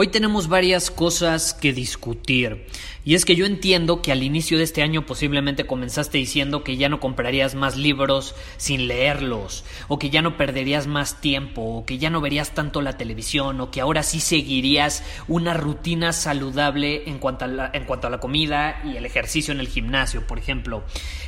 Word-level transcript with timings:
Hoy 0.00 0.06
tenemos 0.06 0.46
varias 0.46 0.92
cosas 0.92 1.54
que 1.54 1.72
discutir. 1.72 2.66
Y 3.04 3.16
es 3.16 3.24
que 3.24 3.34
yo 3.34 3.46
entiendo 3.46 4.00
que 4.00 4.12
al 4.12 4.22
inicio 4.22 4.56
de 4.56 4.62
este 4.62 4.84
año 4.84 5.04
posiblemente 5.04 5.66
comenzaste 5.66 6.18
diciendo 6.18 6.62
que 6.62 6.76
ya 6.76 6.88
no 6.88 7.00
comprarías 7.00 7.56
más 7.56 7.76
libros 7.76 8.36
sin 8.58 8.86
leerlos, 8.86 9.64
o 9.88 9.98
que 9.98 10.08
ya 10.08 10.22
no 10.22 10.36
perderías 10.36 10.86
más 10.86 11.20
tiempo, 11.20 11.62
o 11.62 11.84
que 11.84 11.98
ya 11.98 12.10
no 12.10 12.20
verías 12.20 12.54
tanto 12.54 12.80
la 12.80 12.96
televisión, 12.96 13.60
o 13.60 13.72
que 13.72 13.80
ahora 13.80 14.04
sí 14.04 14.20
seguirías 14.20 15.02
una 15.26 15.52
rutina 15.52 16.12
saludable 16.12 17.10
en 17.10 17.18
cuanto 17.18 17.46
a 17.46 17.48
la, 17.48 17.70
en 17.74 17.84
cuanto 17.84 18.06
a 18.06 18.10
la 18.10 18.20
comida 18.20 18.80
y 18.84 18.96
el 18.96 19.04
ejercicio 19.04 19.52
en 19.52 19.58
el 19.58 19.66
gimnasio, 19.66 20.28
por 20.28 20.38
ejemplo, 20.38 20.84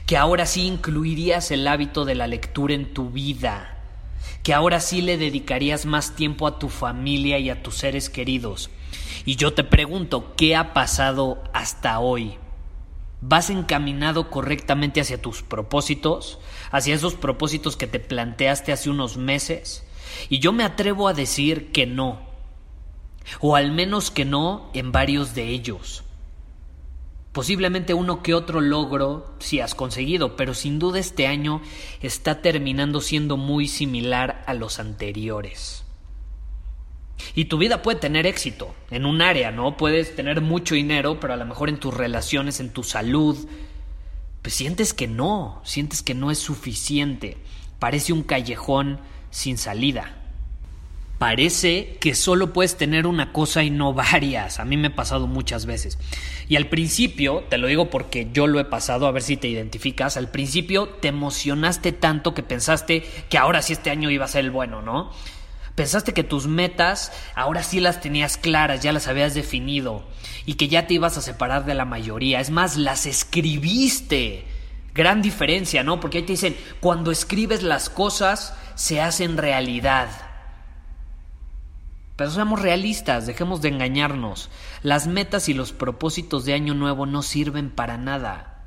que 0.06 0.16
ahora 0.16 0.46
sí 0.46 0.64
incluirías 0.64 1.50
el 1.50 1.66
hábito 1.66 2.04
de 2.04 2.14
la 2.14 2.28
lectura 2.28 2.74
en 2.74 2.94
tu 2.94 3.10
vida 3.10 3.79
que 4.42 4.54
ahora 4.54 4.80
sí 4.80 5.02
le 5.02 5.18
dedicarías 5.18 5.86
más 5.86 6.16
tiempo 6.16 6.46
a 6.46 6.58
tu 6.58 6.68
familia 6.68 7.38
y 7.38 7.50
a 7.50 7.62
tus 7.62 7.76
seres 7.76 8.08
queridos. 8.08 8.70
Y 9.24 9.36
yo 9.36 9.52
te 9.52 9.64
pregunto, 9.64 10.34
¿qué 10.36 10.56
ha 10.56 10.72
pasado 10.72 11.42
hasta 11.52 11.98
hoy? 11.98 12.38
¿Vas 13.20 13.50
encaminado 13.50 14.30
correctamente 14.30 15.00
hacia 15.00 15.20
tus 15.20 15.42
propósitos? 15.42 16.38
¿Hacia 16.70 16.94
esos 16.94 17.14
propósitos 17.14 17.76
que 17.76 17.86
te 17.86 18.00
planteaste 18.00 18.72
hace 18.72 18.88
unos 18.88 19.18
meses? 19.18 19.84
Y 20.30 20.38
yo 20.38 20.52
me 20.52 20.64
atrevo 20.64 21.06
a 21.06 21.12
decir 21.12 21.70
que 21.70 21.86
no. 21.86 22.20
O 23.40 23.56
al 23.56 23.72
menos 23.72 24.10
que 24.10 24.24
no 24.24 24.70
en 24.72 24.90
varios 24.90 25.34
de 25.34 25.48
ellos. 25.48 26.02
Posiblemente 27.32 27.94
uno 27.94 28.22
que 28.22 28.34
otro 28.34 28.60
logro 28.60 29.36
si 29.38 29.60
has 29.60 29.74
conseguido, 29.74 30.36
pero 30.36 30.52
sin 30.52 30.78
duda 30.78 30.98
este 30.98 31.28
año 31.28 31.62
está 32.02 32.42
terminando 32.42 33.00
siendo 33.00 33.36
muy 33.36 33.68
similar 33.68 34.42
a 34.46 34.54
los 34.54 34.80
anteriores. 34.80 35.84
Y 37.34 37.44
tu 37.44 37.58
vida 37.58 37.82
puede 37.82 38.00
tener 38.00 38.26
éxito 38.26 38.74
en 38.90 39.06
un 39.06 39.22
área, 39.22 39.52
¿no? 39.52 39.76
Puedes 39.76 40.16
tener 40.16 40.40
mucho 40.40 40.74
dinero, 40.74 41.20
pero 41.20 41.34
a 41.34 41.36
lo 41.36 41.46
mejor 41.46 41.68
en 41.68 41.78
tus 41.78 41.94
relaciones, 41.94 42.58
en 42.58 42.72
tu 42.72 42.82
salud, 42.82 43.36
pues 44.42 44.54
sientes 44.54 44.92
que 44.92 45.06
no, 45.06 45.60
sientes 45.64 46.02
que 46.02 46.14
no 46.14 46.32
es 46.32 46.38
suficiente. 46.38 47.36
Parece 47.78 48.12
un 48.12 48.22
callejón 48.22 48.98
sin 49.30 49.56
salida 49.56 50.19
parece 51.20 51.98
que 52.00 52.14
solo 52.14 52.54
puedes 52.54 52.78
tener 52.78 53.06
una 53.06 53.30
cosa 53.30 53.62
y 53.62 53.68
no 53.68 53.92
varias. 54.12 54.58
A 54.58 54.64
mí 54.64 54.78
me 54.78 54.88
ha 54.88 54.94
pasado 54.96 55.26
muchas 55.26 55.66
veces. 55.66 55.98
Y 56.48 56.56
al 56.56 56.68
principio, 56.68 57.44
te 57.50 57.58
lo 57.58 57.66
digo 57.66 57.90
porque 57.90 58.30
yo 58.32 58.46
lo 58.46 58.58
he 58.58 58.64
pasado, 58.64 59.06
a 59.06 59.10
ver 59.12 59.22
si 59.22 59.36
te 59.36 59.46
identificas, 59.46 60.16
al 60.16 60.30
principio 60.30 60.88
te 60.88 61.08
emocionaste 61.08 61.92
tanto 61.92 62.32
que 62.32 62.42
pensaste 62.42 63.04
que 63.28 63.36
ahora 63.36 63.60
sí 63.60 63.74
este 63.74 63.90
año 63.90 64.08
iba 64.08 64.24
a 64.24 64.28
ser 64.28 64.46
el 64.46 64.50
bueno, 64.50 64.80
¿no? 64.80 65.10
Pensaste 65.74 66.14
que 66.14 66.24
tus 66.24 66.46
metas 66.46 67.12
ahora 67.34 67.62
sí 67.62 67.80
las 67.80 68.00
tenías 68.00 68.38
claras, 68.38 68.80
ya 68.80 68.90
las 68.94 69.06
habías 69.06 69.34
definido 69.34 70.06
y 70.46 70.54
que 70.54 70.68
ya 70.68 70.86
te 70.86 70.94
ibas 70.94 71.18
a 71.18 71.22
separar 71.22 71.66
de 71.66 71.74
la 71.74 71.84
mayoría. 71.84 72.40
Es 72.40 72.48
más, 72.48 72.78
las 72.78 73.04
escribiste. 73.04 74.46
Gran 74.94 75.20
diferencia, 75.20 75.82
¿no? 75.82 76.00
Porque 76.00 76.18
ahí 76.18 76.24
te 76.24 76.32
dicen, 76.32 76.56
cuando 76.80 77.10
escribes 77.10 77.62
las 77.62 77.90
cosas, 77.90 78.54
se 78.74 79.02
hacen 79.02 79.36
realidad. 79.36 80.29
Pero 82.20 82.32
seamos 82.32 82.60
realistas, 82.60 83.26
dejemos 83.26 83.62
de 83.62 83.70
engañarnos. 83.70 84.50
Las 84.82 85.06
metas 85.06 85.48
y 85.48 85.54
los 85.54 85.72
propósitos 85.72 86.44
de 86.44 86.52
año 86.52 86.74
nuevo 86.74 87.06
no 87.06 87.22
sirven 87.22 87.70
para 87.70 87.96
nada. 87.96 88.66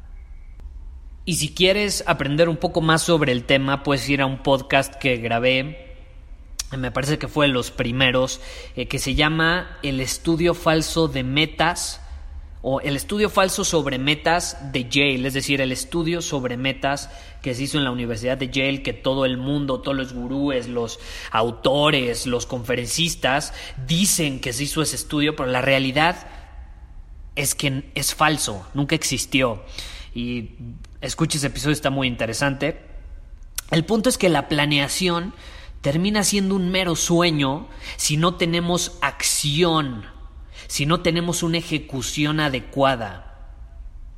Y 1.24 1.36
si 1.36 1.53
quieres 1.53 2.03
aprender 2.08 2.50
un 2.50 2.58
poco 2.58 2.81
más 2.81 3.03
sobre 3.03 3.31
el 3.31 3.44
tema, 3.44 3.84
puedes 3.84 4.09
ir 4.09 4.24
a 4.24 4.25
un 4.25 4.41
podcast 4.41 4.96
que 4.96 5.18
grabé, 5.18 5.97
me 6.75 6.90
parece 6.90 7.19
que 7.19 7.28
fue 7.28 7.46
de 7.46 7.53
los 7.53 7.69
primeros, 7.69 8.41
eh, 8.75 8.88
que 8.88 8.97
se 8.97 9.14
llama 9.14 9.78
El 9.84 10.00
estudio 10.00 10.56
falso 10.56 11.08
de 11.08 11.22
metas 11.22 12.02
o 12.66 12.79
el 12.79 12.96
estudio 12.96 13.29
falso 13.29 13.66
sobre 13.66 14.00
metas 14.00 14.72
de 14.72 14.85
Yale, 14.90 15.28
es 15.28 15.34
decir, 15.34 15.59
el 15.59 15.74
estudio 15.74 16.22
sobre 16.22 16.56
metas 16.56 17.09
que 17.41 17.53
se 17.53 17.63
hizo 17.63 17.78
en 17.78 17.84
la 17.84 17.91
Universidad 17.91 18.38
de 18.38 18.50
Yale, 18.50 18.81
que 18.81 18.94
todo 18.94 19.25
el 19.25 19.35
mundo, 19.35 19.81
todos 19.81 19.97
los 19.97 20.13
gurúes, 20.13 20.69
los 20.69 20.97
autores, 21.31 22.25
los 22.25 22.46
conferencistas 22.46 23.53
dicen 23.85 24.40
que 24.40 24.53
se 24.53 24.63
hizo 24.63 24.81
ese 24.81 24.96
estudio, 24.96 25.35
pero 25.35 25.50
la 25.50 25.62
realidad 25.62 26.25
es 27.35 27.53
que 27.53 27.91
es 27.96 28.16
falso, 28.16 28.66
nunca 28.73 28.96
existió. 28.96 29.62
Y 30.16 30.52
escucha 31.02 31.38
ese 31.38 31.47
episodio, 31.47 31.73
está 31.73 31.90
muy 31.90 32.07
interesante. 32.07 32.79
El 33.72 33.84
punto 33.84 34.07
es 34.07 34.18
que 34.18 34.29
la 34.29 34.47
planeación 34.47 35.34
termina 35.81 36.23
siendo 36.23 36.56
un 36.56 36.72
mero 36.72 36.96
sueño 36.96 37.68
si 37.97 38.16
no 38.16 38.35
tenemos 38.35 38.97
acción 39.02 40.06
si 40.68 40.85
no 40.85 41.01
tenemos 41.01 41.44
una 41.44 41.57
ejecución 41.57 42.40
adecuada. 42.40 43.34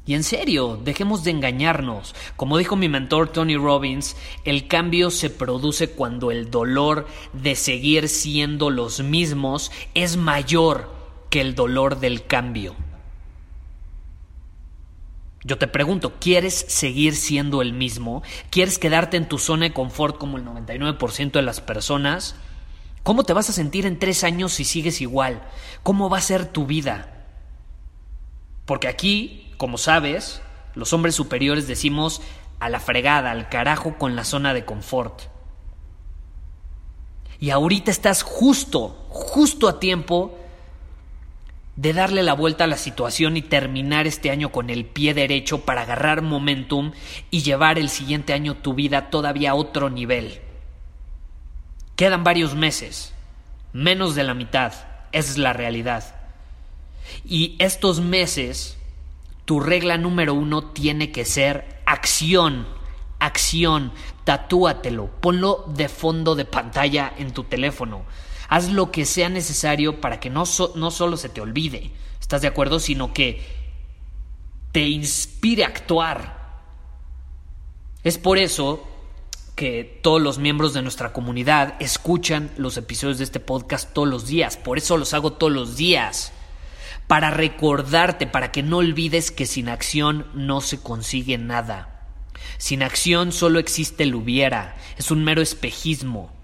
Y 0.08 0.14
en 0.14 0.24
serio, 0.24 0.80
dejemos 0.84 1.24
de 1.24 1.32
engañarnos. 1.32 2.14
Como 2.36 2.60
dijo 2.60 2.76
mi 2.76 2.88
mentor 2.90 3.30
Tony 3.30 3.58
Robbins, 3.58 4.16
el 4.44 4.68
cambio 4.68 5.10
se 5.10 5.32
produce 5.32 5.90
cuando 5.90 6.30
el 6.30 6.52
dolor 6.52 7.08
de 7.34 7.56
seguir 7.56 8.08
siendo 8.08 8.70
los 8.70 9.02
mismos 9.02 9.72
es 9.96 10.16
mayor 10.16 10.94
que 11.32 11.42
el 11.42 11.56
dolor 11.56 12.00
del 12.00 12.28
cambio. 12.28 12.76
Yo 15.44 15.58
te 15.58 15.68
pregunto, 15.68 16.14
¿quieres 16.20 16.54
seguir 16.54 17.16
siendo 17.16 17.62
el 17.62 17.74
mismo? 17.74 18.24
¿Quieres 18.50 18.80
quedarte 18.80 19.18
en 19.18 19.28
tu 19.28 19.38
zona 19.38 19.66
de 19.66 19.74
confort 19.74 20.18
como 20.18 20.38
el 20.38 20.46
99% 20.46 21.32
de 21.32 21.42
las 21.42 21.62
personas? 21.62 22.36
¿Cómo 23.06 23.24
te 23.24 23.34
vas 23.34 23.52
a 23.52 23.54
sentir 23.54 23.86
en 23.86 24.00
tres 24.00 24.24
años 24.24 24.52
si 24.52 24.66
sigues 24.66 25.00
igual? 25.00 25.44
¿Cómo 25.84 26.10
va 26.10 26.18
a 26.18 26.22
ser 26.22 26.48
tu 26.48 26.66
vida? 26.66 27.28
Porque 28.66 28.88
aquí, 28.88 29.54
como 29.58 29.78
sabes, 29.78 30.42
los 30.74 30.92
hombres 30.92 31.14
superiores 31.14 31.68
decimos 31.68 32.24
a 32.60 32.68
la 32.68 32.80
fregada, 32.80 33.30
al 33.30 33.48
carajo 33.48 34.00
con 34.00 34.16
la 34.16 34.24
zona 34.24 34.56
de 34.56 34.66
confort. 34.66 35.22
Y 37.40 37.52
ahorita 37.52 37.92
estás 37.92 38.24
justo, 38.24 39.06
justo 39.10 39.70
a 39.70 39.80
tiempo 39.80 40.36
de 41.76 41.94
darle 41.94 42.24
la 42.24 42.34
vuelta 42.34 42.64
a 42.64 42.68
la 42.68 42.78
situación 42.78 43.38
y 43.38 43.44
terminar 43.44 44.08
este 44.08 44.32
año 44.32 44.52
con 44.52 44.72
el 44.72 44.84
pie 44.84 45.14
derecho 45.14 45.62
para 45.62 45.84
agarrar 45.84 46.24
momentum 46.24 46.92
y 47.30 47.44
llevar 47.44 47.78
el 47.78 47.90
siguiente 47.90 48.34
año 48.34 48.56
tu 48.56 48.74
vida 48.74 49.12
todavía 49.12 49.52
a 49.52 49.56
otro 49.56 49.92
nivel. 49.92 50.42
Quedan 51.96 52.24
varios 52.24 52.56
meses, 52.56 53.14
menos 53.72 54.16
de 54.16 54.24
la 54.24 54.34
mitad, 54.34 54.74
esa 55.12 55.32
es 55.32 55.38
la 55.38 55.54
realidad. 55.54 56.16
Y 57.24 57.56
estos 57.60 58.02
meses, 58.02 58.78
tu 59.46 59.60
regla 59.60 59.98
número 59.98 60.34
uno 60.34 60.72
tiene 60.72 61.12
que 61.12 61.24
ser 61.24 61.82
acción, 61.86 62.68
acción, 63.20 63.94
tatúatelo, 64.26 65.08
ponlo 65.22 65.66
de 65.68 65.88
fondo 65.88 66.36
de 66.36 66.46
pantalla 66.46 67.14
en 67.18 67.32
tu 67.32 67.46
teléfono. 67.46 68.04
Haz 68.50 68.70
lo 68.70 68.92
que 68.92 69.06
sea 69.06 69.30
necesario 69.30 70.02
para 70.02 70.20
que 70.20 70.30
no, 70.30 70.44
no 70.76 70.92
solo 70.92 71.18
se 71.18 71.30
te 71.30 71.42
olvide, 71.42 71.92
¿estás 72.20 72.42
de 72.42 72.48
acuerdo? 72.48 72.80
Sino 72.80 73.14
que 73.14 73.42
te 74.72 74.82
inspire 74.82 75.64
a 75.64 75.68
actuar. 75.68 76.46
Es 78.04 78.18
por 78.18 78.38
eso 78.38 78.86
que 79.56 80.00
todos 80.02 80.22
los 80.22 80.38
miembros 80.38 80.74
de 80.74 80.82
nuestra 80.82 81.14
comunidad 81.14 81.76
escuchan 81.80 82.52
los 82.58 82.76
episodios 82.78 83.18
de 83.18 83.24
este 83.24 83.40
podcast 83.40 83.94
todos 83.94 84.08
los 84.08 84.28
días. 84.28 84.58
Por 84.58 84.78
eso 84.78 84.98
los 84.98 85.14
hago 85.14 85.34
todos 85.34 85.54
los 85.54 85.76
días. 85.78 86.32
para 87.08 87.30
recordarte, 87.30 88.26
para 88.26 88.52
que 88.52 88.64
no 88.64 88.78
olvides 88.78 89.30
que 89.30 89.46
sin 89.46 89.70
acción 89.70 90.26
no 90.34 90.60
se 90.60 90.80
consigue 90.82 91.38
nada. 91.38 92.02
Sin 92.58 92.82
acción 92.82 93.32
solo 93.32 93.60
existe 93.60 94.04
el 94.04 94.16
hubiera, 94.16 94.76
es 94.98 95.12
un 95.12 95.24
mero 95.24 95.44
espejismo. 95.44 96.35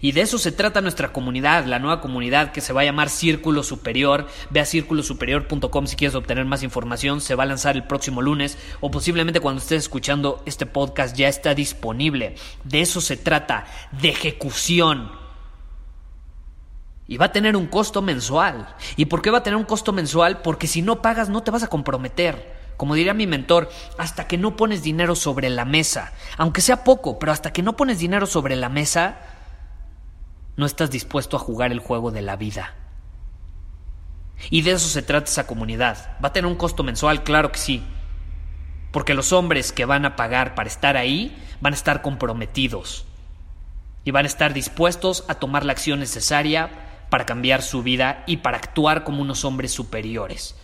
Y 0.00 0.12
de 0.12 0.22
eso 0.22 0.38
se 0.38 0.52
trata 0.52 0.80
nuestra 0.80 1.12
comunidad, 1.12 1.66
la 1.66 1.78
nueva 1.78 2.00
comunidad 2.00 2.52
que 2.52 2.60
se 2.60 2.72
va 2.72 2.82
a 2.82 2.84
llamar 2.84 3.08
Círculo 3.08 3.62
Superior. 3.62 4.28
Ve 4.50 4.60
a 4.60 4.66
círculosuperior.com 4.66 5.86
si 5.86 5.96
quieres 5.96 6.14
obtener 6.14 6.44
más 6.44 6.62
información. 6.62 7.20
Se 7.20 7.34
va 7.34 7.44
a 7.44 7.46
lanzar 7.46 7.76
el 7.76 7.84
próximo 7.84 8.22
lunes 8.22 8.58
o 8.80 8.90
posiblemente 8.90 9.40
cuando 9.40 9.60
estés 9.60 9.82
escuchando 9.82 10.42
este 10.46 10.66
podcast 10.66 11.16
ya 11.16 11.28
está 11.28 11.54
disponible. 11.54 12.34
De 12.64 12.80
eso 12.80 13.00
se 13.00 13.16
trata, 13.16 13.66
de 14.00 14.08
ejecución. 14.08 15.12
Y 17.08 17.16
va 17.16 17.26
a 17.26 17.32
tener 17.32 17.56
un 17.56 17.66
costo 17.66 18.00
mensual. 18.00 18.74
¿Y 18.96 19.06
por 19.06 19.22
qué 19.22 19.30
va 19.30 19.38
a 19.38 19.42
tener 19.42 19.56
un 19.56 19.64
costo 19.64 19.92
mensual? 19.92 20.40
Porque 20.42 20.66
si 20.66 20.82
no 20.82 21.02
pagas 21.02 21.28
no 21.28 21.42
te 21.42 21.50
vas 21.50 21.62
a 21.62 21.68
comprometer. 21.68 22.62
Como 22.76 22.94
diría 22.94 23.14
mi 23.14 23.26
mentor, 23.26 23.70
hasta 23.98 24.26
que 24.26 24.38
no 24.38 24.56
pones 24.56 24.82
dinero 24.82 25.14
sobre 25.14 25.50
la 25.50 25.64
mesa, 25.64 26.12
aunque 26.36 26.60
sea 26.60 26.84
poco, 26.84 27.18
pero 27.18 27.30
hasta 27.30 27.52
que 27.52 27.62
no 27.62 27.76
pones 27.76 27.98
dinero 27.98 28.26
sobre 28.26 28.56
la 28.56 28.68
mesa, 28.68 29.20
no 30.56 30.66
estás 30.66 30.90
dispuesto 30.90 31.36
a 31.36 31.40
jugar 31.40 31.72
el 31.72 31.78
juego 31.78 32.10
de 32.10 32.22
la 32.22 32.36
vida. 32.36 32.74
Y 34.50 34.62
de 34.62 34.72
eso 34.72 34.88
se 34.88 35.02
trata 35.02 35.30
esa 35.30 35.46
comunidad. 35.46 36.16
¿Va 36.22 36.28
a 36.28 36.32
tener 36.32 36.50
un 36.50 36.56
costo 36.56 36.82
mensual? 36.82 37.22
Claro 37.22 37.52
que 37.52 37.58
sí. 37.58 37.82
Porque 38.90 39.14
los 39.14 39.32
hombres 39.32 39.72
que 39.72 39.84
van 39.84 40.04
a 40.04 40.16
pagar 40.16 40.54
para 40.54 40.68
estar 40.68 40.96
ahí 40.96 41.36
van 41.60 41.72
a 41.72 41.76
estar 41.76 42.02
comprometidos 42.02 43.06
y 44.04 44.10
van 44.10 44.24
a 44.24 44.28
estar 44.28 44.52
dispuestos 44.52 45.24
a 45.28 45.36
tomar 45.36 45.64
la 45.64 45.72
acción 45.72 46.00
necesaria 46.00 46.70
para 47.08 47.24
cambiar 47.24 47.62
su 47.62 47.82
vida 47.82 48.24
y 48.26 48.38
para 48.38 48.58
actuar 48.58 49.04
como 49.04 49.22
unos 49.22 49.44
hombres 49.44 49.72
superiores 49.72 50.56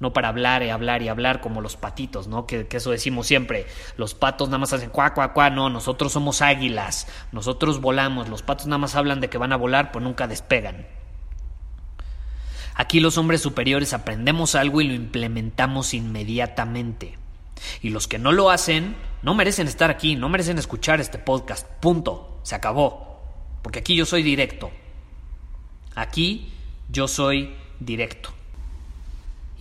no 0.00 0.12
para 0.12 0.28
hablar 0.28 0.62
y 0.62 0.70
hablar 0.70 1.02
y 1.02 1.08
hablar 1.08 1.40
como 1.40 1.60
los 1.60 1.76
patitos, 1.76 2.26
¿no? 2.26 2.46
Que, 2.46 2.66
eso 2.70 2.90
decimos 2.90 3.26
siempre. 3.26 3.66
Los 3.96 4.14
patos 4.14 4.48
nada 4.48 4.58
más 4.58 4.72
hacen 4.72 4.90
cuá, 4.90 5.14
cuá, 5.14 5.32
cuá. 5.32 5.50
No, 5.50 5.70
nosotros 5.70 6.12
somos 6.12 6.42
águilas. 6.42 7.06
Nosotros 7.32 7.80
volamos. 7.80 8.28
Los 8.28 8.42
patos 8.42 8.66
nada 8.66 8.78
más 8.78 8.96
hablan 8.96 9.20
de 9.20 9.30
que 9.30 9.38
van 9.38 9.52
a 9.52 9.56
volar, 9.56 9.92
pues 9.92 10.04
nunca 10.04 10.26
despegan. 10.26 10.86
Aquí 12.74 12.98
los 12.98 13.18
hombres 13.18 13.40
superiores 13.40 13.92
aprendemos 13.92 14.56
algo 14.56 14.80
y 14.80 14.88
lo 14.88 14.94
implementamos 14.94 15.94
inmediatamente. 15.94 17.16
Y 17.80 17.90
los 17.90 18.08
que 18.08 18.18
no 18.18 18.32
lo 18.32 18.50
hacen 18.50 18.96
no 19.22 19.34
merecen 19.34 19.68
estar 19.68 19.90
aquí, 19.90 20.16
no 20.16 20.28
merecen 20.28 20.58
escuchar 20.58 21.00
este 21.00 21.18
podcast. 21.18 21.68
Punto. 21.80 22.40
Se 22.42 22.56
acabó. 22.56 23.22
Porque 23.62 23.78
aquí 23.78 23.94
yo 23.94 24.04
soy 24.04 24.22
directo. 24.22 24.70
Aquí 25.94 26.52
yo 26.90 27.06
soy 27.06 27.54
directo. 27.78 28.30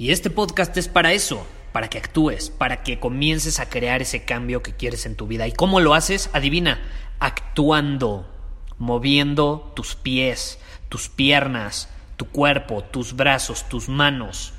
Y 0.03 0.11
este 0.11 0.29
podcast 0.29 0.75
es 0.75 0.89
para 0.89 1.13
eso, 1.13 1.47
para 1.71 1.89
que 1.89 1.97
actúes, 1.97 2.49
para 2.49 2.83
que 2.83 2.99
comiences 2.99 3.61
a 3.61 3.69
crear 3.69 4.01
ese 4.01 4.25
cambio 4.25 4.61
que 4.61 4.73
quieres 4.75 5.05
en 5.05 5.15
tu 5.15 5.27
vida. 5.27 5.47
¿Y 5.47 5.53
cómo 5.53 5.79
lo 5.79 5.93
haces? 5.93 6.29
Adivina, 6.33 6.81
actuando, 7.19 8.29
moviendo 8.77 9.71
tus 9.77 9.95
pies, 9.95 10.59
tus 10.89 11.07
piernas, 11.07 11.87
tu 12.17 12.25
cuerpo, 12.27 12.83
tus 12.83 13.15
brazos, 13.15 13.69
tus 13.69 13.87
manos, 13.87 14.53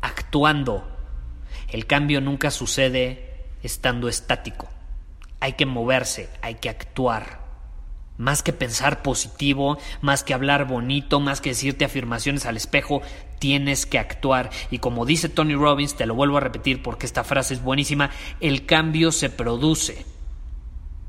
actuando. 0.00 0.84
El 1.68 1.86
cambio 1.86 2.20
nunca 2.20 2.50
sucede 2.50 3.44
estando 3.62 4.08
estático. 4.08 4.68
Hay 5.38 5.52
que 5.52 5.66
moverse, 5.66 6.28
hay 6.42 6.56
que 6.56 6.68
actuar. 6.68 7.44
Más 8.16 8.42
que 8.42 8.52
pensar 8.52 9.02
positivo, 9.02 9.78
más 10.00 10.24
que 10.24 10.34
hablar 10.34 10.66
bonito, 10.66 11.20
más 11.20 11.40
que 11.40 11.50
decirte 11.50 11.84
afirmaciones 11.84 12.46
al 12.46 12.56
espejo, 12.56 13.02
tienes 13.44 13.84
que 13.84 13.98
actuar. 13.98 14.48
Y 14.70 14.78
como 14.78 15.04
dice 15.04 15.28
Tony 15.28 15.54
Robbins, 15.54 15.96
te 15.96 16.06
lo 16.06 16.14
vuelvo 16.14 16.38
a 16.38 16.40
repetir 16.40 16.82
porque 16.82 17.04
esta 17.04 17.24
frase 17.24 17.52
es 17.52 17.62
buenísima, 17.62 18.08
el 18.40 18.64
cambio 18.64 19.12
se 19.12 19.28
produce. 19.28 20.06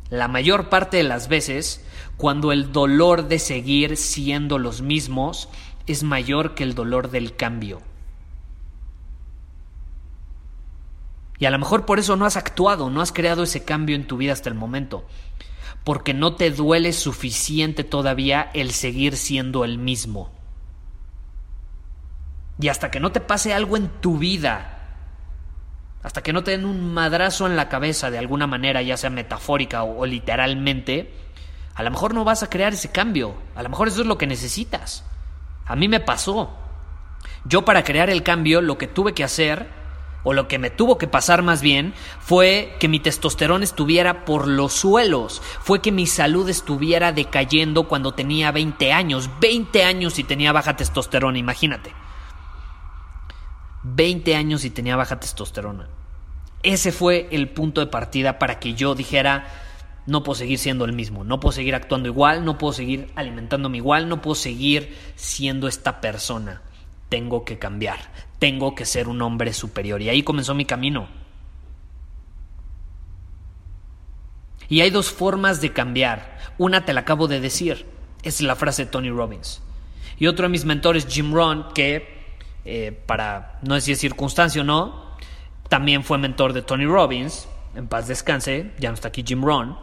La 0.10 0.28
mayor 0.28 0.68
parte 0.68 0.98
de 0.98 1.04
las 1.04 1.30
veces, 1.30 1.86
cuando 2.18 2.52
el 2.52 2.74
dolor 2.74 3.30
de 3.30 3.40
seguir 3.40 3.96
siendo 3.96 4.60
los 4.60 4.82
mismos 4.82 5.48
es 5.88 6.04
mayor 6.04 6.56
que 6.56 6.64
el 6.64 6.76
dolor 6.76 7.10
del 7.10 7.38
cambio. 7.38 7.82
Y 11.40 11.46
a 11.46 11.52
lo 11.52 11.58
mejor 11.58 11.86
por 11.86 12.00
eso 12.00 12.18
no 12.18 12.26
has 12.26 12.36
actuado, 12.36 12.90
no 12.90 13.00
has 13.00 13.14
creado 13.14 13.44
ese 13.44 13.64
cambio 13.64 13.96
en 13.96 14.08
tu 14.08 14.18
vida 14.18 14.34
hasta 14.34 14.50
el 14.50 14.56
momento 14.56 15.06
porque 15.86 16.16
no 16.16 16.36
te 16.36 16.50
duele 16.50 16.92
suficiente 16.94 17.84
todavía 17.84 18.50
el 18.56 18.72
seguir 18.72 19.16
siendo 19.16 19.64
el 19.64 19.78
mismo. 19.78 20.35
Y 22.60 22.69
hasta 22.69 22.92
que 22.92 23.00
no 23.00 23.12
te 23.12 23.19
pase 23.19 23.54
algo 23.54 23.78
en 23.78 23.90
tu 24.02 24.18
vida, 24.18 24.75
hasta 26.04 26.22
que 26.22 26.34
no 26.34 26.44
te 26.44 26.52
den 26.52 26.66
un 26.66 26.94
madrazo 26.94 27.48
en 27.48 27.56
la 27.56 27.68
cabeza 27.68 28.12
de 28.12 28.18
alguna 28.18 28.48
manera, 28.48 28.81
ya 28.81 28.96
sea 28.96 29.10
metafórica 29.10 29.84
o, 29.84 30.06
literalmente, 30.06 31.12
a 31.74 31.84
lo 31.84 31.92
mejor 31.92 32.13
no 32.13 32.24
vas 32.24 32.44
a 32.44 32.50
crear 32.50 32.74
ese 32.74 32.92
cambio. 32.92 33.36
A 33.56 33.63
lo 33.63 33.69
mejor 33.69 33.88
eso 33.88 34.02
es 34.02 34.07
lo 34.07 34.18
que 34.18 34.28
necesitas. 34.28 35.04
A 35.66 35.75
mí 35.75 35.88
me 35.88 36.00
pasó. 36.00 36.56
Yo 37.44 37.66
para 37.66 37.84
crear 37.84 38.10
el 38.10 38.24
cambio 38.24 38.62
lo 38.62 38.78
que 38.78 38.88
tuve 38.88 39.13
que 39.13 39.24
hacer 39.24 39.68
o 40.24 40.34
lo 40.34 40.48
que 40.48 40.60
me 40.60 40.72
tuvo 40.72 40.98
que 40.98 41.07
pasar 41.07 41.44
más 41.44 41.62
bien, 41.62 41.94
fue 42.19 42.75
que 42.80 42.88
mi 42.88 43.00
testosterona 43.00 43.63
estuviera 43.63 44.25
por 44.25 44.48
los 44.48 44.74
suelos, 44.74 45.42
fue 45.62 45.81
que 45.81 45.92
mi 45.92 46.07
salud 46.07 46.50
estuviera 46.50 47.12
decayendo 47.12 47.88
cuando 47.88 48.13
tenía 48.13 48.52
20 48.52 48.92
años, 48.92 49.30
20 49.40 49.84
años 49.84 50.18
y 50.18 50.24
tenía 50.24 50.52
baja 50.52 50.75
testosterona, 50.75 51.38
imagínate. 51.38 51.94
20 53.86 54.36
años 54.36 54.66
y 54.66 54.70
tenía 54.70 54.96
baja 54.96 55.20
testosterona. 55.20 55.88
Ese 56.64 56.92
fue 56.92 57.28
el 57.32 57.50
punto 57.50 57.82
de 57.82 57.88
partida 57.88 58.40
para 58.40 58.60
que 58.60 58.74
yo 58.74 58.96
dijera, 58.96 59.48
no 60.08 60.24
puedo 60.24 60.36
seguir 60.36 60.58
siendo 60.60 60.86
el 60.86 60.94
mismo, 60.94 61.24
no 61.24 61.40
puedo 61.40 61.54
seguir 61.54 61.76
actuando 61.76 62.10
igual, 62.10 62.44
no 62.44 62.58
puedo 62.58 62.74
seguir 62.74 63.12
alimentándome 63.16 63.78
igual, 63.78 64.10
no 64.10 64.22
puedo 64.22 64.36
seguir 64.36 64.96
siendo 65.16 65.68
esta 65.68 66.02
persona 66.02 66.62
tengo 67.10 67.46
que 67.46 67.58
cambiar, 67.58 68.00
tengo 68.40 68.76
que 68.76 68.86
ser 68.86 69.08
un 69.08 69.22
hombre 69.22 69.54
superior. 69.54 70.02
Y 70.02 70.10
ahí 70.10 70.24
comenzó 70.24 70.54
mi 70.54 70.66
camino. 70.66 71.08
Y 74.68 74.81
hay 74.81 74.90
dos 74.90 75.12
formas 75.12 75.62
de 75.62 75.74
cambiar. 75.74 76.40
Una 76.58 76.86
te 76.86 76.94
la 76.94 77.02
acabo 77.02 77.28
de 77.28 77.40
decir, 77.40 77.86
es 78.24 78.42
la 78.42 78.56
frase 78.56 78.86
de 78.86 78.92
Tony 78.92 79.10
Robbins. 79.10 79.62
Y 80.18 80.28
otro 80.28 80.44
de 80.44 80.50
mis 80.50 80.66
mentores, 80.66 81.08
Jim 81.08 81.34
Rohn, 81.34 81.68
que 81.74 82.15
eh, 82.66 82.92
para 83.06 83.60
no 83.62 83.76
decir 83.76 83.95
circunstancia 83.95 84.62
o 84.62 84.66
no, 84.66 85.16
también 85.69 86.04
fue 86.04 86.18
mentor 86.18 86.54
de 86.54 86.62
Tony 86.62 86.86
Robbins, 86.86 87.48
en 87.76 87.88
paz 87.88 88.07
descanse, 88.07 88.72
ya 88.80 88.90
no 88.90 88.95
está 88.95 89.10
aquí 89.10 89.24
Jim 89.26 89.44
Rohn. 89.44 89.78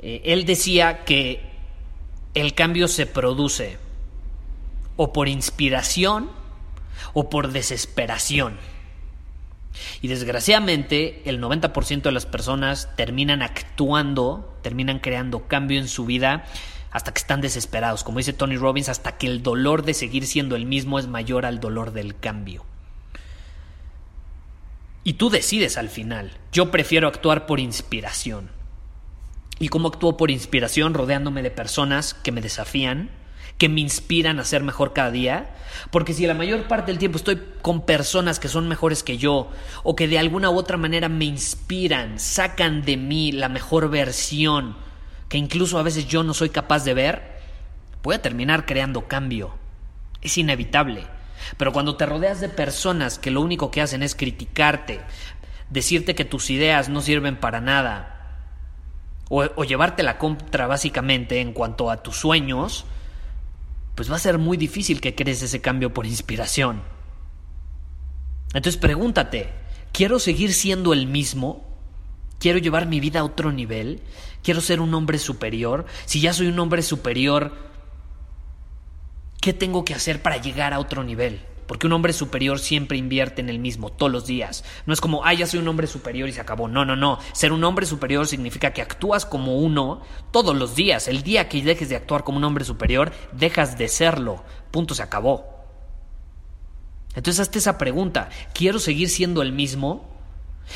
Eh, 0.00 0.22
él 0.24 0.46
decía 0.46 1.04
que 1.04 1.42
el 2.34 2.54
cambio 2.54 2.88
se 2.88 3.06
produce 3.06 3.78
o 4.96 5.12
por 5.12 5.28
inspiración 5.28 6.30
o 7.12 7.28
por 7.28 7.52
desesperación. 7.52 8.56
Y 10.00 10.08
desgraciadamente 10.08 11.22
el 11.24 11.40
90% 11.40 12.02
de 12.02 12.12
las 12.12 12.26
personas 12.26 12.88
terminan 12.96 13.42
actuando, 13.42 14.58
terminan 14.62 14.98
creando 14.98 15.48
cambio 15.48 15.80
en 15.80 15.88
su 15.88 16.04
vida 16.04 16.44
hasta 16.92 17.12
que 17.12 17.18
están 17.18 17.40
desesperados. 17.40 18.04
Como 18.04 18.18
dice 18.18 18.32
Tony 18.32 18.56
Robbins, 18.56 18.88
hasta 18.88 19.16
que 19.16 19.26
el 19.26 19.42
dolor 19.42 19.82
de 19.84 19.94
seguir 19.94 20.26
siendo 20.26 20.56
el 20.56 20.66
mismo 20.66 20.98
es 20.98 21.08
mayor 21.08 21.46
al 21.46 21.58
dolor 21.58 21.92
del 21.92 22.18
cambio. 22.18 22.64
Y 25.04 25.14
tú 25.14 25.30
decides 25.30 25.78
al 25.78 25.88
final. 25.88 26.32
Yo 26.52 26.70
prefiero 26.70 27.08
actuar 27.08 27.46
por 27.46 27.58
inspiración. 27.58 28.50
¿Y 29.58 29.68
cómo 29.68 29.88
actúo 29.88 30.16
por 30.16 30.30
inspiración? 30.30 30.94
Rodeándome 30.94 31.42
de 31.42 31.50
personas 31.50 32.14
que 32.14 32.30
me 32.30 32.40
desafían, 32.40 33.10
que 33.58 33.68
me 33.68 33.80
inspiran 33.80 34.38
a 34.38 34.44
ser 34.44 34.62
mejor 34.62 34.92
cada 34.92 35.10
día. 35.10 35.56
Porque 35.90 36.12
si 36.12 36.26
la 36.26 36.34
mayor 36.34 36.68
parte 36.68 36.92
del 36.92 36.98
tiempo 36.98 37.16
estoy 37.16 37.42
con 37.62 37.84
personas 37.84 38.38
que 38.38 38.48
son 38.48 38.68
mejores 38.68 39.02
que 39.02 39.18
yo 39.18 39.50
o 39.82 39.96
que 39.96 40.08
de 40.08 40.18
alguna 40.18 40.50
u 40.50 40.56
otra 40.56 40.76
manera 40.76 41.08
me 41.08 41.24
inspiran, 41.24 42.20
sacan 42.20 42.84
de 42.84 42.96
mí 42.96 43.32
la 43.32 43.48
mejor 43.48 43.90
versión 43.90 44.76
que 45.32 45.38
incluso 45.38 45.78
a 45.78 45.82
veces 45.82 46.06
yo 46.06 46.22
no 46.22 46.34
soy 46.34 46.50
capaz 46.50 46.84
de 46.84 46.92
ver, 46.92 47.22
voy 48.02 48.14
a 48.14 48.20
terminar 48.20 48.66
creando 48.66 49.08
cambio. 49.08 49.54
Es 50.20 50.36
inevitable. 50.36 51.06
Pero 51.56 51.72
cuando 51.72 51.96
te 51.96 52.04
rodeas 52.04 52.42
de 52.42 52.50
personas 52.50 53.18
que 53.18 53.30
lo 53.30 53.40
único 53.40 53.70
que 53.70 53.80
hacen 53.80 54.02
es 54.02 54.14
criticarte, 54.14 55.00
decirte 55.70 56.14
que 56.14 56.26
tus 56.26 56.50
ideas 56.50 56.90
no 56.90 57.00
sirven 57.00 57.36
para 57.36 57.62
nada, 57.62 58.42
o, 59.30 59.44
o 59.56 59.64
llevarte 59.64 60.02
la 60.02 60.18
contra 60.18 60.66
básicamente 60.66 61.40
en 61.40 61.54
cuanto 61.54 61.90
a 61.90 62.02
tus 62.02 62.18
sueños, 62.18 62.84
pues 63.94 64.12
va 64.12 64.16
a 64.16 64.18
ser 64.18 64.36
muy 64.36 64.58
difícil 64.58 65.00
que 65.00 65.14
crees 65.14 65.40
ese 65.40 65.62
cambio 65.62 65.94
por 65.94 66.04
inspiración. 66.04 66.82
Entonces 68.48 68.76
pregúntate, 68.76 69.48
¿quiero 69.92 70.18
seguir 70.18 70.52
siendo 70.52 70.92
el 70.92 71.06
mismo? 71.06 71.71
¿Quiero 72.42 72.58
llevar 72.58 72.86
mi 72.86 72.98
vida 72.98 73.20
a 73.20 73.24
otro 73.24 73.52
nivel? 73.52 74.02
¿Quiero 74.42 74.60
ser 74.60 74.80
un 74.80 74.92
hombre 74.94 75.18
superior? 75.18 75.86
Si 76.04 76.20
ya 76.20 76.32
soy 76.32 76.48
un 76.48 76.58
hombre 76.58 76.82
superior, 76.82 77.52
¿Qué 79.42 79.52
tengo 79.52 79.84
que 79.84 79.92
hacer 79.92 80.22
para 80.22 80.36
llegar 80.36 80.72
a 80.72 80.78
otro 80.78 81.02
nivel? 81.02 81.40
Porque 81.66 81.88
un 81.88 81.92
hombre 81.94 82.12
superior 82.12 82.60
siempre 82.60 82.96
invierte 82.96 83.40
en 83.40 83.48
el 83.48 83.58
mismo, 83.58 83.90
todos 83.90 84.12
los 84.12 84.24
días. 84.24 84.62
No 84.86 84.94
es 84.94 85.00
como, 85.00 85.24
ah, 85.24 85.34
ya 85.34 85.48
soy 85.48 85.58
un 85.58 85.66
hombre 85.66 85.88
superior 85.88 86.28
y 86.28 86.32
se 86.32 86.40
acabó. 86.40 86.68
No, 86.68 86.84
no, 86.84 86.94
no. 86.94 87.18
Ser 87.32 87.50
un 87.50 87.64
hombre 87.64 87.84
superior 87.84 88.28
significa 88.28 88.72
que 88.72 88.82
actúas 88.82 89.26
como 89.26 89.58
uno 89.58 90.00
todos 90.30 90.56
los 90.56 90.76
días. 90.76 91.08
El 91.08 91.24
día 91.24 91.48
que 91.48 91.60
dejes 91.60 91.88
de 91.88 91.96
actuar 91.96 92.22
como 92.22 92.38
un 92.38 92.44
hombre 92.44 92.64
superior, 92.64 93.10
dejas 93.32 93.76
de 93.78 93.88
serlo. 93.88 94.44
Punto, 94.70 94.94
se 94.94 95.02
acabó. 95.02 95.44
Entonces 97.16 97.40
hazte 97.40 97.58
esa 97.58 97.78
pregunta. 97.78 98.28
¿Quiero 98.54 98.78
seguir 98.78 99.08
siendo 99.08 99.42
el 99.42 99.52
mismo? 99.52 100.11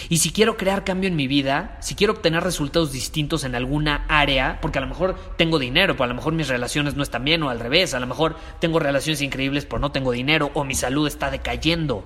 Y 0.08 0.18
si 0.18 0.30
quiero 0.30 0.56
crear 0.56 0.84
cambio 0.84 1.08
en 1.08 1.16
mi 1.16 1.26
vida, 1.26 1.78
si 1.80 1.94
quiero 1.94 2.12
obtener 2.12 2.42
resultados 2.42 2.92
distintos 2.92 3.44
en 3.44 3.54
alguna 3.54 4.04
área, 4.08 4.58
porque 4.60 4.78
a 4.78 4.82
lo 4.82 4.88
mejor 4.88 5.16
tengo 5.36 5.58
dinero, 5.58 5.94
pero 5.94 6.04
a 6.04 6.08
lo 6.08 6.14
mejor 6.14 6.32
mis 6.34 6.48
relaciones 6.48 6.94
no 6.94 7.02
están 7.02 7.24
bien, 7.24 7.42
o 7.42 7.50
al 7.50 7.60
revés, 7.60 7.94
a 7.94 8.00
lo 8.00 8.06
mejor 8.06 8.36
tengo 8.60 8.78
relaciones 8.78 9.22
increíbles, 9.22 9.64
pero 9.64 9.78
no 9.78 9.92
tengo 9.92 10.12
dinero, 10.12 10.50
o 10.54 10.64
mi 10.64 10.74
salud 10.74 11.06
está 11.06 11.30
decayendo. 11.30 12.04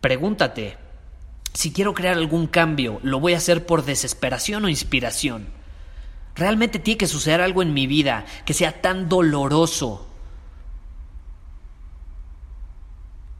Pregúntate, 0.00 0.78
si 1.52 1.72
quiero 1.72 1.92
crear 1.92 2.16
algún 2.16 2.46
cambio, 2.46 2.98
¿lo 3.02 3.20
voy 3.20 3.34
a 3.34 3.38
hacer 3.38 3.66
por 3.66 3.84
desesperación 3.84 4.64
o 4.64 4.68
inspiración? 4.68 5.48
¿Realmente 6.34 6.78
tiene 6.78 6.98
que 6.98 7.06
suceder 7.06 7.42
algo 7.42 7.62
en 7.62 7.74
mi 7.74 7.86
vida 7.86 8.24
que 8.46 8.54
sea 8.54 8.80
tan 8.80 9.08
doloroso 9.08 10.08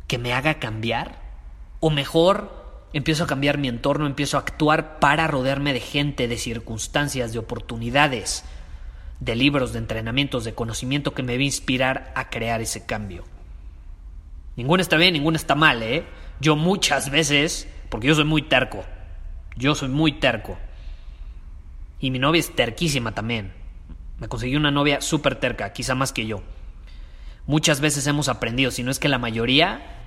que 0.07 0.19
me 0.19 0.35
haga 0.35 0.59
cambiar? 0.59 1.22
O 1.85 1.91
mejor, 1.91 2.89
empiezo 2.93 3.25
a 3.25 3.27
cambiar 3.27 3.59
mi 3.59 3.67
entorno, 3.67 4.07
empiezo 4.07 4.37
a 4.37 4.41
actuar 4.41 5.01
para 5.01 5.27
rodearme 5.27 5.73
de 5.73 5.81
gente, 5.81 6.29
de 6.29 6.39
circunstancias, 6.39 7.33
de 7.33 7.41
oportunidades, 7.41 8.45
de 9.19 9.35
libros, 9.35 9.73
de 9.73 9.81
entrenamientos, 9.81 10.45
de 10.45 10.55
conocimiento 10.55 11.12
que 11.12 11.25
me 11.25 11.35
va 11.35 11.41
a 11.41 11.45
inspirar 11.45 12.12
a 12.15 12.31
crear 12.31 12.61
ese 12.61 12.87
cambio. 12.87 13.25
Ninguno 14.55 14.81
está 14.81 14.97
bien, 14.97 15.15
ninguno 15.15 15.37
está 15.37 15.57
mal, 15.57 15.83
¿eh? 15.83 16.05
Yo 16.39 16.55
muchas 16.55 17.11
veces, 17.11 17.67
porque 17.89 18.07
yo 18.07 18.15
soy 18.15 18.27
muy 18.27 18.43
terco, 18.43 18.85
yo 19.57 19.75
soy 19.75 19.89
muy 19.89 20.12
terco. 20.12 20.59
Y 21.99 22.12
mi 22.12 22.21
novia 22.21 22.39
es 22.39 22.55
terquísima 22.55 23.12
también. 23.12 23.55
Me 24.21 24.29
conseguí 24.29 24.55
una 24.55 24.71
novia 24.71 25.01
súper 25.01 25.35
terca, 25.35 25.73
quizá 25.73 25.97
más 25.97 26.12
que 26.12 26.29
yo. 26.29 26.45
Muchas 27.47 27.81
veces 27.81 28.07
hemos 28.07 28.29
aprendido, 28.29 28.71
si 28.71 28.85
no 28.85 28.93
es 28.93 29.01
que 29.01 29.09
la 29.09 29.19
mayoría, 29.19 30.02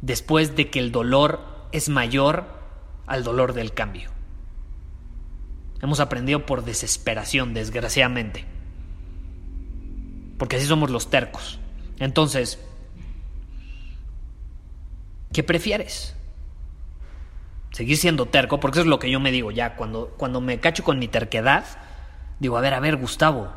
después 0.00 0.56
de 0.56 0.70
que 0.70 0.78
el 0.78 0.92
dolor 0.92 1.40
es 1.72 1.88
mayor 1.88 2.46
al 3.06 3.24
dolor 3.24 3.52
del 3.52 3.72
cambio. 3.72 4.10
Hemos 5.80 6.00
aprendido 6.00 6.44
por 6.44 6.64
desesperación, 6.64 7.54
desgraciadamente. 7.54 8.44
Porque 10.38 10.56
así 10.56 10.66
somos 10.66 10.90
los 10.90 11.10
tercos. 11.10 11.58
Entonces, 11.98 12.58
¿qué 15.32 15.42
prefieres? 15.42 16.14
Seguir 17.72 17.96
siendo 17.96 18.26
terco, 18.26 18.60
porque 18.60 18.78
eso 18.78 18.82
es 18.82 18.88
lo 18.88 18.98
que 18.98 19.10
yo 19.10 19.20
me 19.20 19.30
digo 19.30 19.50
ya, 19.50 19.76
cuando, 19.76 20.08
cuando 20.16 20.40
me 20.40 20.58
cacho 20.58 20.82
con 20.82 20.98
mi 20.98 21.06
terquedad, 21.06 21.64
digo, 22.40 22.56
a 22.56 22.60
ver, 22.60 22.74
a 22.74 22.80
ver, 22.80 22.96
Gustavo, 22.96 23.52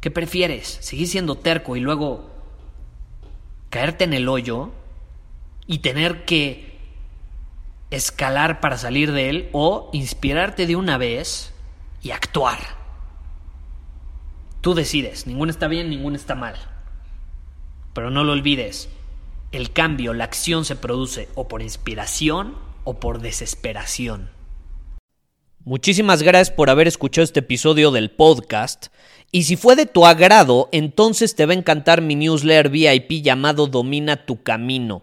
¿qué 0.00 0.10
prefieres? 0.10 0.78
¿Seguir 0.80 1.08
siendo 1.08 1.36
terco 1.36 1.76
y 1.76 1.80
luego 1.80 2.30
caerte 3.70 4.04
en 4.04 4.14
el 4.14 4.28
hoyo 4.28 4.72
y 5.66 5.78
tener 5.78 6.24
que 6.24 6.78
escalar 7.90 8.60
para 8.60 8.76
salir 8.76 9.12
de 9.12 9.30
él 9.30 9.48
o 9.52 9.90
inspirarte 9.92 10.66
de 10.66 10.76
una 10.76 10.98
vez 10.98 11.52
y 12.02 12.10
actuar. 12.10 12.58
Tú 14.60 14.74
decides, 14.74 15.26
ninguno 15.26 15.50
está 15.50 15.68
bien, 15.68 15.90
ninguno 15.90 16.16
está 16.16 16.34
mal. 16.34 16.56
Pero 17.92 18.10
no 18.10 18.24
lo 18.24 18.32
olvides, 18.32 18.88
el 19.52 19.72
cambio, 19.72 20.14
la 20.14 20.24
acción 20.24 20.64
se 20.64 20.76
produce 20.76 21.28
o 21.34 21.48
por 21.48 21.62
inspiración 21.62 22.56
o 22.84 22.98
por 22.98 23.20
desesperación. 23.20 24.30
Muchísimas 25.66 26.22
gracias 26.22 26.54
por 26.54 26.68
haber 26.68 26.88
escuchado 26.88 27.24
este 27.24 27.40
episodio 27.40 27.90
del 27.90 28.10
podcast. 28.10 28.88
Y 29.32 29.44
si 29.44 29.56
fue 29.56 29.76
de 29.76 29.86
tu 29.86 30.04
agrado, 30.04 30.68
entonces 30.72 31.34
te 31.34 31.46
va 31.46 31.54
a 31.54 31.56
encantar 31.56 32.02
mi 32.02 32.16
newsletter 32.16 32.68
VIP 32.68 33.22
llamado 33.22 33.66
Domina 33.66 34.26
tu 34.26 34.42
Camino. 34.42 35.02